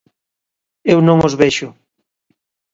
Eu 0.93 0.99
non 1.07 1.17
os 1.27 1.33
vexo. 1.41 1.67